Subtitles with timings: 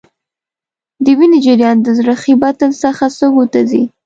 [1.03, 3.83] د وینې جریان د زړه ښي بطن څخه سږو ته ځي.